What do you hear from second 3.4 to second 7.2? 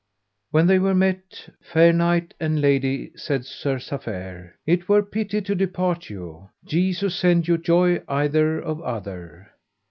Sir Safere, it were pity to depart you; Jesu